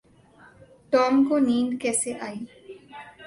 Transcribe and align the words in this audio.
Tom 0.91 1.13
کو 1.27 1.35
نیند 1.47 1.71
کیسی 1.81 2.11
ائی؟ 2.25 2.37